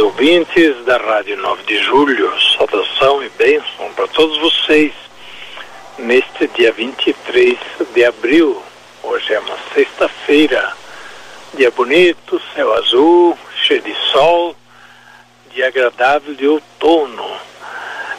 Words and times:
Ouvintes 0.00 0.82
da 0.86 0.96
Rádio 0.96 1.36
9 1.36 1.62
de 1.64 1.76
Julho, 1.78 2.32
saudação 2.56 3.22
e 3.22 3.28
bênção 3.30 3.92
para 3.94 4.08
todos 4.08 4.38
vocês 4.38 4.92
neste 5.98 6.46
dia 6.48 6.72
23 6.72 7.58
de 7.92 8.04
abril. 8.04 8.62
Hoje 9.02 9.34
é 9.34 9.38
uma 9.40 9.56
sexta-feira, 9.74 10.72
dia 11.54 11.70
bonito, 11.70 12.40
céu 12.54 12.72
azul, 12.74 13.38
cheio 13.62 13.82
de 13.82 13.94
sol, 14.10 14.56
dia 15.52 15.68
agradável 15.68 16.34
de 16.34 16.46
outono. 16.46 17.30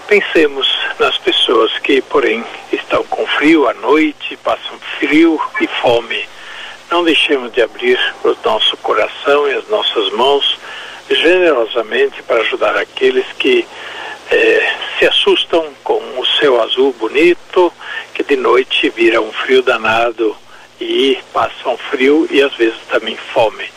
Pensemos 0.07 0.67
nas 0.99 1.17
pessoas 1.17 1.77
que, 1.79 2.01
porém, 2.01 2.45
estão 2.71 3.03
com 3.05 3.25
frio 3.25 3.67
à 3.67 3.73
noite, 3.73 4.37
passam 4.37 4.77
frio 4.99 5.41
e 5.59 5.67
fome. 5.67 6.27
Não 6.91 7.03
deixemos 7.03 7.51
de 7.51 7.61
abrir 7.61 7.97
o 8.23 8.35
nosso 8.43 8.77
coração 8.77 9.47
e 9.47 9.53
as 9.53 9.67
nossas 9.67 10.11
mãos 10.11 10.59
generosamente 11.15 12.21
para 12.23 12.41
ajudar 12.41 12.75
aqueles 12.77 13.25
que 13.37 13.65
eh, 14.29 14.73
se 14.97 15.05
assustam 15.05 15.73
com 15.83 15.99
o 16.19 16.25
céu 16.39 16.61
azul 16.61 16.93
bonito, 16.93 17.71
que 18.13 18.23
de 18.23 18.35
noite 18.35 18.89
vira 18.89 19.21
um 19.21 19.31
frio 19.31 19.61
danado 19.61 20.35
e 20.79 21.17
passam 21.33 21.77
frio 21.77 22.27
e 22.31 22.41
às 22.41 22.53
vezes 22.55 22.79
também 22.89 23.15
fome. 23.15 23.69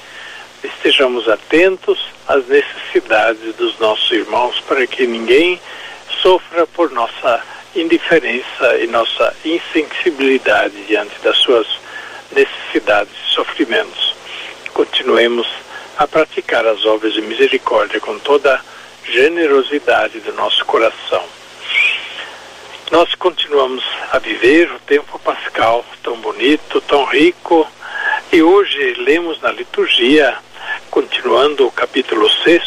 Estejamos 0.62 1.28
atentos 1.28 1.98
às 2.26 2.46
necessidades 2.46 3.54
dos 3.56 3.78
nossos 3.78 4.10
irmãos 4.10 4.60
para 4.60 4.86
que 4.86 5.06
ninguém 5.06 5.60
sofra 6.22 6.66
por 6.66 6.91
nossa 6.91 7.42
indiferença 7.76 8.76
e 8.80 8.86
nossa 8.86 9.34
insensibilidade 9.44 10.74
diante 10.86 11.14
das 11.22 11.36
suas 11.38 11.66
necessidades 12.34 13.12
e 13.12 13.34
sofrimentos. 13.34 14.14
Continuemos 14.72 15.46
a 15.97 16.06
praticar 16.06 16.67
as 16.67 16.84
obras 16.84 17.12
de 17.12 17.23
misericórdia 17.23 18.00
com 18.00 18.19
toda 18.19 18.55
a 18.55 18.61
generosidade 19.05 20.20
do 20.20 20.33
nosso 20.33 20.64
coração. 20.64 21.23
Nós 22.91 23.14
continuamos 23.14 23.84
a 24.12 24.19
viver 24.19 24.70
o 24.72 24.78
tempo 24.81 25.19
pascal 25.19 25.84
tão 26.03 26.17
bonito, 26.17 26.81
tão 26.83 27.05
rico, 27.05 27.67
e 28.33 28.42
hoje 28.42 28.95
lemos 28.98 29.41
na 29.41 29.50
liturgia, 29.50 30.37
continuando 30.91 31.67
o 31.67 31.72
capítulo 31.72 32.28
6 32.42 32.62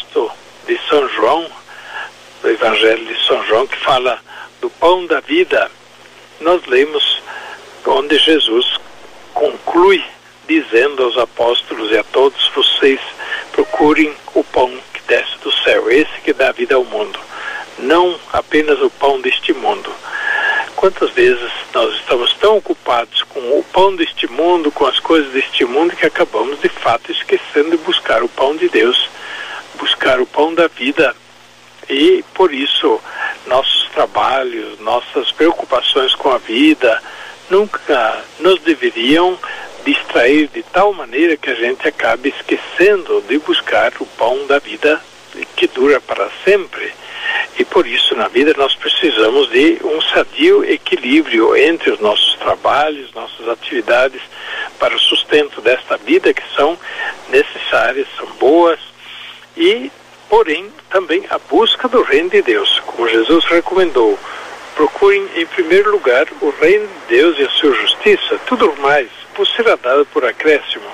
de 0.66 0.80
São 0.88 1.08
João, 1.08 1.46
do 2.42 2.50
Evangelho 2.50 3.04
de 3.06 3.26
São 3.26 3.44
João, 3.46 3.66
que 3.66 3.76
fala 3.78 4.18
do 4.60 4.70
pão 4.70 5.06
da 5.06 5.20
vida. 5.20 5.70
Nós 6.40 6.64
lemos 6.66 7.22
onde 7.86 8.18
Jesus 8.18 8.78
conclui 9.32 10.04
dizendo 10.46 11.04
aos 11.04 11.16
apóstolos 11.16 11.90
e 11.90 11.98
a 11.98 12.04
todos 12.04 12.48
vocês 12.54 13.00
procurem 13.58 14.14
o 14.34 14.44
pão 14.44 14.72
que 14.94 15.00
desce 15.08 15.36
do 15.42 15.50
céu, 15.50 15.90
esse 15.90 16.20
que 16.22 16.32
dá 16.32 16.52
vida 16.52 16.76
ao 16.76 16.84
mundo, 16.84 17.18
não 17.80 18.16
apenas 18.32 18.80
o 18.80 18.88
pão 18.88 19.20
deste 19.20 19.52
mundo. 19.52 19.92
Quantas 20.76 21.10
vezes 21.10 21.50
nós 21.74 21.92
estamos 21.96 22.32
tão 22.34 22.58
ocupados 22.58 23.24
com 23.24 23.40
o 23.40 23.64
pão 23.72 23.96
deste 23.96 24.28
mundo, 24.30 24.70
com 24.70 24.86
as 24.86 25.00
coisas 25.00 25.32
deste 25.32 25.64
mundo, 25.64 25.96
que 25.96 26.06
acabamos 26.06 26.60
de 26.60 26.68
fato 26.68 27.10
esquecendo 27.10 27.70
de 27.70 27.78
buscar 27.78 28.22
o 28.22 28.28
pão 28.28 28.54
de 28.54 28.68
Deus, 28.68 29.10
buscar 29.76 30.20
o 30.20 30.26
pão 30.26 30.54
da 30.54 30.68
vida. 30.68 31.16
E 31.88 32.24
por 32.34 32.54
isso 32.54 33.00
nossos 33.46 33.88
trabalhos, 33.88 34.78
nossas 34.78 35.32
preocupações 35.32 36.14
com 36.14 36.30
a 36.30 36.38
vida 36.38 37.02
nunca 37.50 38.22
nos 38.38 38.60
deveriam 38.60 39.36
distrair 39.84 40.48
de 40.48 40.62
tal 40.62 40.92
maneira 40.92 41.36
que 41.36 41.50
a 41.50 41.54
gente 41.54 41.86
acabe 41.86 42.28
esquecendo 42.30 43.22
de 43.28 43.38
buscar 43.38 43.92
o 44.00 44.06
pão 44.06 44.46
da 44.46 44.58
vida 44.58 45.00
que 45.56 45.66
dura 45.66 46.00
para 46.00 46.28
sempre. 46.44 46.92
E 47.58 47.64
por 47.64 47.86
isso, 47.86 48.14
na 48.14 48.28
vida, 48.28 48.54
nós 48.56 48.74
precisamos 48.74 49.50
de 49.50 49.78
um 49.84 50.00
sadio 50.00 50.64
equilíbrio 50.64 51.56
entre 51.56 51.90
os 51.90 52.00
nossos 52.00 52.34
trabalhos, 52.36 53.12
nossas 53.12 53.48
atividades 53.48 54.20
para 54.78 54.94
o 54.94 54.98
sustento 54.98 55.60
desta 55.60 55.96
vida, 55.96 56.32
que 56.32 56.42
são 56.54 56.78
necessárias, 57.28 58.06
são 58.16 58.26
boas, 58.38 58.78
e, 59.56 59.90
porém, 60.28 60.70
também 60.88 61.24
a 61.30 61.38
busca 61.38 61.88
do 61.88 62.02
reino 62.02 62.30
de 62.30 62.42
Deus, 62.42 62.80
como 62.86 63.08
Jesus 63.08 63.44
recomendou. 63.46 64.18
Procurem, 64.76 65.28
em 65.34 65.46
primeiro 65.46 65.90
lugar, 65.90 66.26
o 66.40 66.50
reino 66.50 66.86
de 66.86 67.16
Deus 67.16 67.38
e 67.38 67.42
a 67.42 67.50
sua 67.50 67.74
justiça, 67.74 68.38
tudo 68.46 68.72
mais 68.78 69.17
vos 69.38 69.54
será 69.54 69.76
dado 69.76 70.04
por 70.06 70.24
acréscimo. 70.24 70.90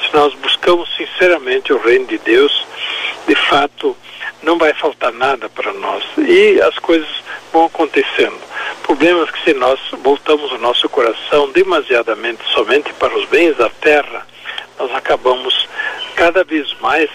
Se 0.00 0.16
nós 0.16 0.34
buscamos 0.36 0.88
sinceramente 0.96 1.70
o 1.70 1.78
reino 1.78 2.06
de 2.06 2.16
Deus, 2.16 2.66
de 3.28 3.34
fato, 3.34 3.94
não 4.42 4.56
vai 4.56 4.72
faltar 4.72 5.12
nada 5.12 5.50
para 5.50 5.70
nós. 5.74 6.02
E 6.16 6.60
as 6.62 6.78
coisas 6.78 7.08
vão 7.52 7.66
acontecendo. 7.66 8.38
Problemas 8.82 9.30
que 9.30 9.44
se 9.44 9.52
nós 9.52 9.78
voltamos 10.02 10.50
o 10.52 10.58
nosso 10.58 10.88
coração 10.88 11.50
demasiadamente 11.52 12.42
somente 12.54 12.90
para 12.94 13.14
os 13.16 13.26
bens 13.26 13.54
da 13.56 13.68
terra, 13.68 14.26
nós 14.78 14.92
acabamos 14.94 15.68
cada 16.16 16.42
vez 16.42 16.72
mais 16.80 17.10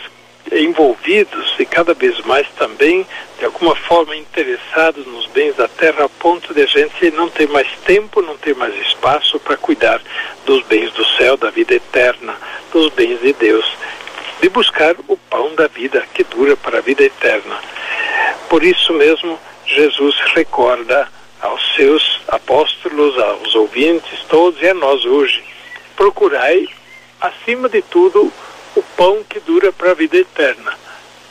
envolvidos 0.52 1.54
e 1.60 1.66
cada 1.66 1.94
vez 1.94 2.20
mais 2.22 2.48
também, 2.58 3.06
de 3.38 3.46
alguma 3.46 3.76
forma, 3.76 4.16
interessados 4.16 5.06
nos 5.06 5.26
bens 5.28 5.56
da 5.56 5.68
terra, 5.68 6.06
a 6.06 6.10
ponto 6.10 6.54
de 6.54 6.62
a 6.62 6.66
gente 6.66 7.12
não 7.12 7.30
ter 7.30 7.48
mais 7.48 7.68
tempo, 7.86 8.22
não 8.22 8.38
ter 8.38 8.56
mais 8.56 8.76
espaço 8.76 9.40
para 9.40 9.58
cuidar 9.58 10.02
dos 10.46 10.64
bens 10.64 10.92
do 10.94 11.06
céu, 11.18 11.38
da 11.38 11.50
vida 11.50 11.76
eterna, 11.76 12.36
dos 12.72 12.92
bens 12.94 13.20
de 13.22 13.34
Deus, 13.34 13.66
de 14.42 14.50
buscar 14.50 14.96
o 15.08 15.18
pão 15.18 15.54
da 15.56 15.68
vida 15.68 16.06
que 16.14 16.24
dura 16.24 16.56
para 16.56 16.80
a 16.80 16.81
vida 16.81 17.04
eterna. 17.04 17.58
Por 18.50 18.64
isso 18.64 18.94
mesmo, 18.94 19.40
Jesus 19.66 20.16
recorda 20.34 21.08
aos 21.42 21.76
seus 21.76 22.22
apóstolos, 22.28 23.18
aos 23.18 23.56
ouvintes, 23.56 24.24
todos 24.28 24.62
e 24.62 24.68
a 24.68 24.74
nós 24.74 25.06
hoje: 25.06 25.44
procurai, 25.96 26.68
acima 27.22 27.70
de 27.70 27.81
tudo, 27.81 28.31
o 28.75 28.84
pão 28.96 29.24
que 29.28 29.40
dura 29.40 29.72
para 29.72 29.91
a 29.91 29.94
vida 29.94 30.18
eterna. 30.18 30.74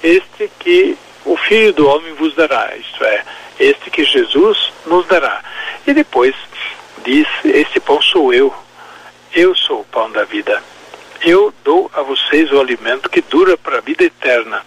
Este 0.03 0.50
que 0.59 0.97
o 1.25 1.37
Filho 1.37 1.72
do 1.72 1.88
Homem 1.88 2.15
vos 2.15 2.34
dará, 2.34 2.76
isto 2.76 3.04
é, 3.04 3.25
este 3.59 3.91
que 3.91 4.04
Jesus 4.04 4.72
nos 4.87 5.06
dará. 5.06 5.43
E 5.87 5.93
depois 5.93 6.34
diz: 7.04 7.26
Este 7.44 7.81
pão 7.81 8.00
sou 8.00 8.32
eu, 8.32 8.54
eu 9.34 9.54
sou 9.54 9.81
o 9.81 9.84
pão 9.84 10.10
da 10.10 10.25
vida. 10.25 10.62
Eu 11.21 11.53
dou 11.65 11.91
a 11.94 12.03
vocês 12.03 12.53
o 12.53 12.60
alimento 12.60 13.10
que 13.10 13.21
dura 13.21 13.56
para 13.56 13.78
a 13.78 13.81
vida 13.81 14.05
eterna. 14.05 14.65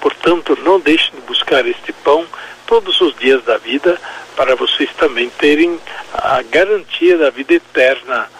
Portanto, 0.00 0.56
não 0.62 0.78
deixem 0.78 1.10
de 1.10 1.20
buscar 1.22 1.66
este 1.66 1.92
pão 1.92 2.24
todos 2.66 3.00
os 3.00 3.16
dias 3.16 3.42
da 3.44 3.56
vida, 3.56 4.00
para 4.36 4.54
vocês 4.54 4.90
também 4.92 5.28
terem 5.30 5.80
a 6.12 6.42
garantia 6.42 7.16
da 7.16 7.30
vida 7.30 7.54
eterna, 7.54 8.30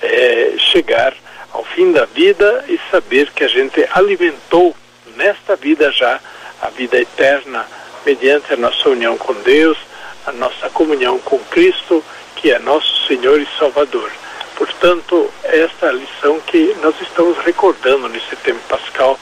é, 0.00 0.54
chegar 0.56 1.14
ao 1.52 1.64
fim 1.64 1.92
da 1.92 2.04
vida 2.06 2.64
e 2.68 2.80
saber 2.90 3.30
que 3.30 3.44
a 3.44 3.48
gente 3.48 3.86
alimentou 3.92 4.74
nesta 5.16 5.54
vida 5.56 5.90
já 5.92 6.20
a 6.60 6.68
vida 6.68 6.98
eterna 6.98 7.66
mediante 8.04 8.52
a 8.52 8.56
nossa 8.56 8.88
união 8.88 9.16
com 9.16 9.34
Deus, 9.34 9.78
a 10.26 10.32
nossa 10.32 10.70
comunhão 10.70 11.18
com 11.18 11.38
Cristo, 11.38 12.02
que 12.36 12.50
é 12.50 12.58
nosso 12.58 13.06
Senhor 13.06 13.40
e 13.40 13.48
Salvador. 13.58 14.10
Portanto, 14.56 15.30
esta 15.44 15.86
é 15.86 15.88
a 15.88 15.92
lição 15.92 16.40
que 16.40 16.74
nós 16.80 16.94
estamos 17.00 17.38
recordando 17.38 18.08
nesse 18.08 18.36
tempo 18.36 18.60
pascal 18.68 19.18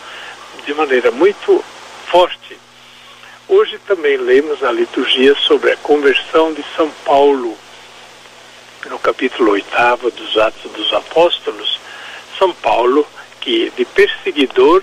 de 0.65 0.75
maneira 0.75 1.11
muito 1.11 1.65
forte. 2.06 2.59
Hoje 3.49 3.79
também 3.87 4.17
lemos 4.17 4.62
a 4.62 4.71
liturgia 4.71 5.35
sobre 5.35 5.73
a 5.73 5.76
conversão 5.79 6.53
de 6.53 6.65
São 6.76 6.91
Paulo, 7.05 7.56
no 8.88 8.99
capítulo 8.99 9.53
8 9.53 9.67
dos 10.11 10.37
Atos 10.38 10.71
dos 10.73 10.93
Apóstolos, 10.93 11.81
são 12.41 12.53
Paulo, 12.55 13.07
que 13.39 13.71
de 13.77 13.85
perseguidor 13.85 14.83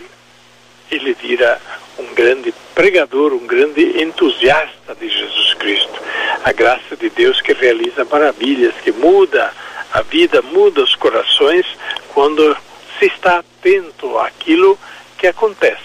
ele 0.91 1.13
vira 1.13 1.59
um 1.97 2.13
grande 2.13 2.53
pregador, 2.75 3.33
um 3.33 3.47
grande 3.47 3.99
entusiasta 4.01 4.93
de 4.93 5.09
Jesus 5.09 5.55
Cristo. 5.55 5.99
A 6.43 6.51
graça 6.51 6.95
de 6.95 7.09
Deus 7.09 7.41
que 7.41 7.53
realiza 7.53 8.05
maravilhas, 8.05 8.75
que 8.83 8.91
muda 8.91 9.51
a 9.91 10.01
vida, 10.03 10.41
muda 10.43 10.83
os 10.83 10.95
corações 10.95 11.65
quando 12.13 12.55
se 12.99 13.07
está 13.07 13.39
atento 13.39 14.19
àquilo 14.19 14.77
que 15.17 15.25
acontece. 15.25 15.81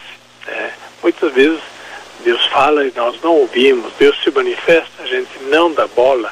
Né? 0.47 0.73
Muitas 1.03 1.33
vezes 1.33 1.61
Deus 2.23 2.45
fala 2.47 2.85
e 2.85 2.93
nós 2.95 3.19
não 3.23 3.35
ouvimos, 3.35 3.93
Deus 3.99 4.23
se 4.23 4.31
manifesta, 4.31 5.03
a 5.03 5.07
gente 5.07 5.31
não 5.45 5.73
dá 5.73 5.87
bola, 5.87 6.31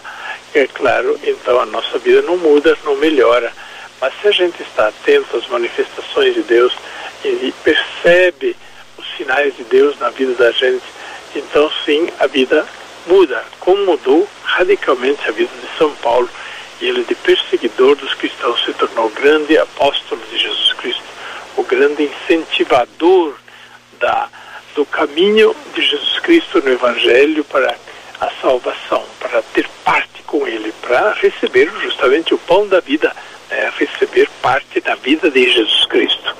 é 0.54 0.66
claro, 0.66 1.18
então 1.24 1.58
a 1.58 1.66
nossa 1.66 1.98
vida 1.98 2.20
não 2.22 2.36
muda, 2.36 2.76
não 2.84 2.96
melhora. 2.96 3.50
Mas 4.00 4.12
se 4.20 4.28
a 4.28 4.32
gente 4.32 4.62
está 4.62 4.88
atento 4.88 5.36
às 5.36 5.46
manifestações 5.48 6.34
de 6.34 6.42
Deus 6.42 6.72
e 7.24 7.52
percebe 7.62 8.56
os 8.96 9.06
sinais 9.16 9.56
de 9.56 9.64
Deus 9.64 9.98
na 9.98 10.08
vida 10.10 10.34
da 10.34 10.50
gente, 10.50 10.84
então 11.34 11.70
sim 11.84 12.08
a 12.18 12.26
vida 12.26 12.66
muda, 13.06 13.44
como 13.60 13.84
mudou 13.84 14.28
radicalmente 14.42 15.20
a 15.28 15.32
vida 15.32 15.52
de 15.60 15.78
São 15.78 15.94
Paulo. 15.96 16.28
E 16.80 16.88
ele, 16.88 17.04
de 17.04 17.14
perseguidor 17.14 17.94
dos 17.96 18.14
cristãos, 18.14 18.64
se 18.64 18.72
tornou 18.72 19.10
grande 19.10 19.58
apóstolo 19.58 20.20
de 20.30 20.38
Jesus 20.38 20.72
Cristo, 20.74 21.02
o 21.56 21.62
grande 21.62 22.04
incentivador 22.04 23.34
da, 23.98 24.28
do 24.74 24.86
caminho 24.86 25.54
de 25.74 25.82
Jesus 25.82 26.18
Cristo 26.20 26.62
no 26.62 26.72
Evangelho 26.72 27.44
para 27.44 27.76
a 28.18 28.30
salvação, 28.40 29.04
para 29.18 29.42
ter 29.54 29.68
parte 29.84 30.22
com 30.22 30.46
Ele, 30.46 30.72
para 30.80 31.12
receber 31.12 31.70
justamente 31.82 32.32
o 32.32 32.38
pão 32.38 32.66
da 32.66 32.80
vida, 32.80 33.14
né, 33.50 33.72
receber 33.78 34.28
parte 34.40 34.80
da 34.80 34.94
vida 34.94 35.30
de 35.30 35.50
Jesus 35.50 35.86
Cristo. 35.86 36.36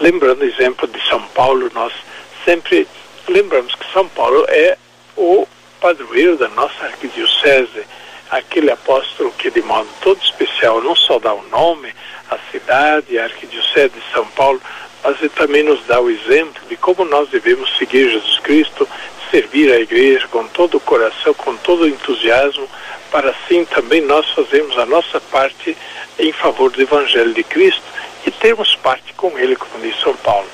Lembrando 0.00 0.42
o 0.42 0.44
exemplo 0.44 0.88
de 0.88 1.00
São 1.08 1.22
Paulo, 1.28 1.70
nós 1.74 1.92
sempre 2.44 2.86
lembramos 3.28 3.74
que 3.74 3.92
São 3.92 4.08
Paulo 4.08 4.44
é 4.48 4.76
o 5.16 5.46
padroeiro 5.80 6.36
da 6.36 6.48
nossa 6.48 6.84
arquidiocese, 6.84 7.84
aquele 8.30 8.70
apóstolo 8.70 9.30
que 9.32 9.50
de 9.50 9.62
modo 9.62 9.88
todo 10.00 10.20
especial 10.22 10.80
não 10.80 10.96
só 10.96 11.18
dá 11.18 11.32
o 11.32 11.46
nome, 11.48 11.94
a 12.30 12.38
cidade, 12.50 13.18
a 13.18 13.24
arquidiocese 13.24 13.90
de 13.90 14.12
São 14.12 14.26
Paulo, 14.28 14.60
mas 15.02 15.20
ele 15.20 15.28
também 15.30 15.62
nos 15.62 15.84
dá 15.86 16.00
o 16.00 16.10
exemplo 16.10 16.62
de 16.68 16.76
como 16.76 17.04
nós 17.04 17.28
devemos 17.28 17.76
seguir 17.76 18.10
Jesus 18.10 18.38
Cristo, 18.40 18.88
servir 19.34 19.72
a 19.72 19.80
igreja 19.80 20.28
com 20.28 20.46
todo 20.46 20.76
o 20.76 20.80
coração, 20.80 21.34
com 21.34 21.56
todo 21.56 21.82
o 21.82 21.88
entusiasmo, 21.88 22.68
para 23.10 23.30
assim 23.30 23.64
também 23.64 24.00
nós 24.00 24.30
fazermos 24.30 24.78
a 24.78 24.86
nossa 24.86 25.20
parte 25.20 25.76
em 26.20 26.30
favor 26.30 26.70
do 26.70 26.80
Evangelho 26.80 27.34
de 27.34 27.42
Cristo 27.42 27.82
e 28.24 28.30
termos 28.30 28.76
parte 28.76 29.12
com 29.14 29.36
ele, 29.36 29.56
como 29.56 29.82
diz 29.82 30.00
São 30.00 30.14
Paulo. 30.18 30.46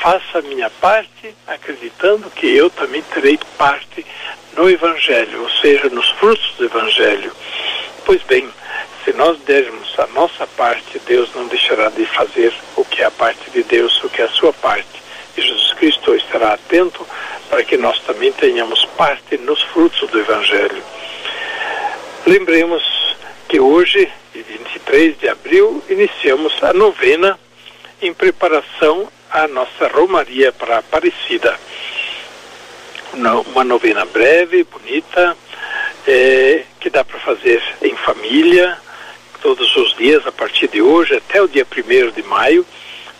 Faça 0.00 0.38
a 0.38 0.42
minha 0.42 0.70
parte 0.70 1.34
acreditando 1.44 2.30
que 2.30 2.46
eu 2.46 2.70
também 2.70 3.02
terei 3.02 3.36
parte 3.58 4.06
no 4.56 4.70
Evangelho, 4.70 5.42
ou 5.42 5.50
seja, 5.50 5.88
nos 5.88 6.08
frutos 6.10 6.54
do 6.56 6.66
Evangelho. 6.66 7.32
Pois 8.06 8.22
bem, 8.22 8.48
se 9.04 9.12
nós 9.12 9.40
dermos 9.40 9.92
a 9.98 10.06
nossa 10.06 10.46
parte, 10.46 11.00
Deus 11.04 11.34
não 11.34 11.48
deixará 11.48 11.88
de 11.88 12.06
fazer 12.06 12.54
o 12.76 12.84
que 12.84 13.02
é 13.02 13.06
a 13.06 13.10
parte 13.10 13.50
de 13.50 13.64
Deus, 13.64 14.00
o 14.04 14.08
que 14.08 14.22
é 14.22 14.26
a 14.26 14.30
sua 14.30 14.52
parte. 14.52 15.02
E 15.36 15.42
Jesus 15.42 15.72
Cristo 15.74 16.14
estará 16.14 16.52
atento 16.52 17.04
para 17.50 17.64
que 17.64 17.76
nós 17.76 17.98
também 18.00 18.32
tenhamos 18.32 18.84
parte 18.96 19.36
nos 19.36 19.60
frutos 19.64 20.08
do 20.08 20.18
Evangelho. 20.18 20.82
Lembremos 22.26 22.82
que 23.48 23.60
hoje, 23.60 24.10
23 24.32 25.18
de 25.18 25.28
abril, 25.28 25.82
iniciamos 25.90 26.62
a 26.62 26.72
novena 26.72 27.38
em 28.00 28.14
preparação 28.14 29.10
à 29.30 29.46
nossa 29.48 29.88
Romaria 29.88 30.52
para 30.52 30.76
a 30.76 30.78
Aparecida 30.78 31.58
uma 33.12 33.64
novena 33.64 34.04
breve, 34.04 34.64
bonita, 34.64 35.36
é, 36.06 36.64
que 36.78 36.88
dá 36.88 37.04
para 37.04 37.18
fazer 37.20 37.62
em 37.82 37.94
família, 37.96 38.78
todos 39.42 39.74
os 39.76 39.96
dias, 39.96 40.26
a 40.26 40.32
partir 40.32 40.68
de 40.68 40.82
hoje 40.82 41.16
até 41.16 41.42
o 41.42 41.48
dia 41.48 41.66
1 41.66 42.10
de 42.12 42.22
maio, 42.22 42.64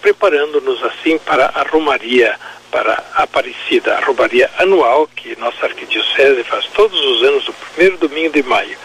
preparando-nos 0.00 0.82
assim 0.84 1.18
para 1.18 1.46
a 1.46 1.62
Romaria, 1.62 2.38
para 2.70 3.02
a 3.14 3.22
Aparecida, 3.24 3.96
a 3.96 4.04
Romaria 4.04 4.50
anual 4.58 5.08
que 5.14 5.38
nossa 5.38 5.66
arquidiocese 5.66 6.44
faz 6.44 6.66
todos 6.66 6.98
os 6.98 7.22
anos, 7.22 7.46
no 7.46 7.52
primeiro 7.52 7.96
domingo 7.98 8.32
de 8.32 8.42
maio. 8.42 8.76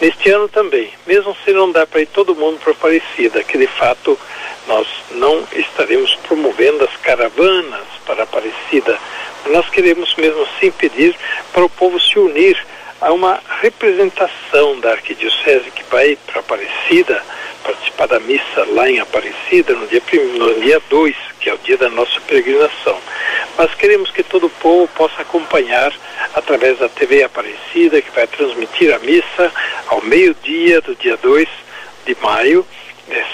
Neste 0.00 0.30
ano 0.30 0.48
também, 0.48 0.92
mesmo 1.06 1.36
se 1.44 1.52
não 1.52 1.70
dá 1.70 1.86
para 1.86 2.00
ir 2.00 2.06
todo 2.06 2.34
mundo 2.34 2.58
para 2.58 2.72
Aparecida, 2.72 3.42
que 3.44 3.58
de 3.58 3.66
fato 3.66 4.18
nós 4.66 4.86
não 5.12 5.44
estaremos 5.52 6.14
promovendo 6.26 6.84
as 6.84 6.96
caravanas 6.98 7.84
para 8.06 8.22
Aparecida, 8.22 8.98
nós 9.46 9.68
queremos 9.68 10.14
mesmo 10.14 10.42
assim 10.42 10.70
pedir 10.70 11.16
para 11.52 11.64
o 11.64 11.70
povo 11.70 12.00
se 12.00 12.18
unir 12.18 12.56
a 13.00 13.12
uma 13.12 13.40
representação 13.60 14.78
da 14.78 14.92
arquidiocese 14.92 15.70
que 15.72 15.82
vai 15.90 16.16
para 16.26 16.40
Aparecida, 16.40 17.20
participar 17.64 18.06
da 18.06 18.20
missa 18.20 18.64
lá 18.68 18.88
em 18.88 19.00
Aparecida 19.00 19.74
no 19.74 19.86
dia, 19.88 20.02
no 20.38 20.60
dia 20.60 20.80
2, 20.88 21.16
que 21.40 21.50
é 21.50 21.54
o 21.54 21.58
dia 21.58 21.76
da 21.76 21.88
nossa 21.88 22.20
peregrinação. 22.20 22.96
Mas 23.56 23.74
queremos 23.74 24.10
que 24.10 24.22
todo 24.22 24.46
o 24.46 24.50
povo 24.50 24.88
possa 24.94 25.22
acompanhar 25.22 25.92
através 26.34 26.78
da 26.78 26.88
TV 26.88 27.22
Aparecida, 27.22 28.00
que 28.00 28.10
vai 28.10 28.26
transmitir 28.26 28.94
a 28.94 28.98
missa 28.98 29.52
ao 29.88 30.00
meio-dia 30.02 30.80
do 30.80 30.94
dia 30.94 31.16
2 31.16 31.48
de 32.06 32.16
maio, 32.20 32.66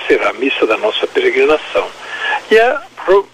será 0.07 0.31
a 0.31 0.33
missa 0.33 0.67
da 0.67 0.77
nossa 0.77 1.07
peregrinação. 1.07 1.89
E 2.51 2.59
a 2.59 2.83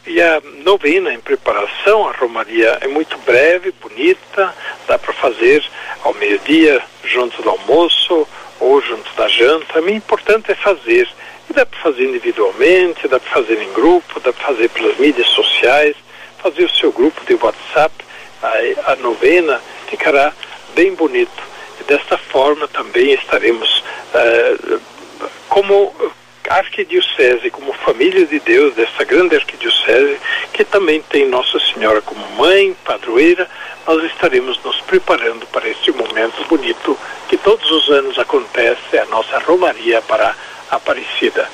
e 0.06 0.22
a 0.22 0.40
novena 0.62 1.12
em 1.12 1.18
preparação, 1.18 2.06
a 2.06 2.12
Romaria 2.12 2.78
é 2.80 2.86
muito 2.86 3.18
breve, 3.18 3.74
bonita, 3.80 4.54
dá 4.86 4.96
para 4.96 5.12
fazer 5.14 5.64
ao 6.04 6.14
meio-dia, 6.14 6.80
junto 7.02 7.42
do 7.42 7.50
almoço 7.50 8.28
ou 8.60 8.80
junto 8.80 9.12
da 9.16 9.26
janta. 9.26 9.80
O 9.80 9.90
importante 9.90 10.52
é 10.52 10.54
fazer. 10.54 11.08
E 11.50 11.52
dá 11.52 11.66
para 11.66 11.78
fazer 11.80 12.04
individualmente, 12.04 13.08
dá 13.08 13.18
para 13.18 13.30
fazer 13.30 13.60
em 13.60 13.72
grupo, 13.72 14.20
dá 14.20 14.32
para 14.32 14.46
fazer 14.46 14.68
pelas 14.68 14.96
mídias 14.96 15.26
sociais, 15.28 15.96
fazer 16.44 16.64
o 16.64 16.74
seu 16.74 16.92
grupo 16.92 17.24
de 17.24 17.34
WhatsApp. 17.34 17.94
A, 18.42 18.92
a 18.92 18.96
novena 18.96 19.58
ficará 19.88 20.30
bem 20.74 20.94
bonito. 20.94 21.42
E 21.80 21.84
desta 21.84 22.18
forma 22.18 22.68
também 22.68 23.14
estaremos 23.14 23.82
uh, 24.14 24.80
como 25.48 25.94
arquidiocese, 26.46 27.50
como 27.50 27.72
família 27.72 28.26
de 28.26 28.38
Deus 28.38 28.74
dessa 28.74 29.02
grande 29.04 29.34
arquidiocese, 29.34 30.18
que 30.52 30.62
também 30.62 31.00
tem 31.00 31.26
Nossa 31.26 31.58
Senhora 31.58 32.02
como 32.02 32.22
mãe, 32.36 32.76
padroeira, 32.84 33.48
nós 33.86 34.04
estaremos 34.04 34.62
nos 34.62 34.78
preparando 34.82 35.46
para 35.46 35.66
este 35.66 35.90
momento 35.90 36.44
bonito 36.46 36.98
que 37.28 37.38
todos 37.38 37.70
os 37.70 37.88
anos 37.88 38.18
acontece, 38.18 38.98
a 38.98 39.06
nossa 39.06 39.38
romaria 39.38 40.02
para 40.02 40.36
a 40.70 40.76
Aparecida. 40.76 41.48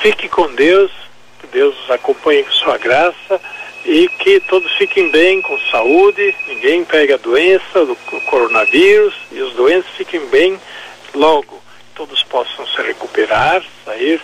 Fique 0.00 0.28
com 0.28 0.52
Deus, 0.54 0.92
que 1.40 1.46
Deus 1.48 1.74
os 1.84 1.90
acompanhe 1.90 2.44
com 2.44 2.52
sua 2.52 2.78
graça 2.78 3.40
e 3.84 4.08
que 4.08 4.40
todos 4.40 4.70
fiquem 4.72 5.08
bem, 5.08 5.42
com 5.42 5.58
saúde, 5.70 6.34
ninguém 6.46 6.84
pegue 6.84 7.12
a 7.12 7.16
doença 7.16 7.84
do 7.84 7.96
coronavírus 8.26 9.14
e 9.30 9.40
os 9.40 9.52
doentes 9.54 9.90
fiquem 9.96 10.20
bem 10.26 10.60
logo 11.14 11.62
todos 11.94 12.22
possam 12.24 12.66
se 12.66 12.82
recuperar, 12.82 13.62
sair 13.84 14.20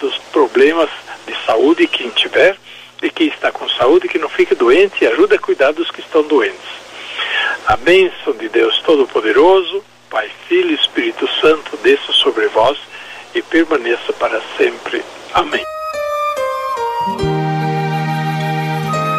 dos 0.00 0.16
problemas 0.32 0.88
de 1.26 1.34
saúde, 1.44 1.86
quem 1.86 2.10
tiver, 2.10 2.56
e 3.02 3.10
quem 3.10 3.28
está 3.28 3.50
com 3.50 3.68
saúde, 3.68 4.08
que 4.08 4.18
não 4.18 4.28
fique 4.28 4.54
doente 4.54 5.02
e 5.02 5.06
ajude 5.06 5.34
a 5.34 5.38
cuidar 5.38 5.72
dos 5.72 5.90
que 5.90 6.00
estão 6.00 6.22
doentes. 6.22 6.76
A 7.66 7.76
bênção 7.76 8.32
de 8.34 8.48
Deus 8.48 8.80
Todo-Poderoso, 8.82 9.84
Pai, 10.08 10.30
Filho 10.48 10.70
e 10.70 10.74
Espírito 10.74 11.28
Santo, 11.40 11.76
desça 11.78 12.12
sobre 12.12 12.46
vós 12.48 12.78
e 13.34 13.42
permaneça 13.42 14.12
para 14.12 14.40
sempre. 14.56 15.02
Amém. 15.34 15.64